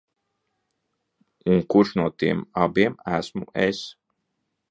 [1.55, 3.83] Un kurš no tiem abiem esmu es?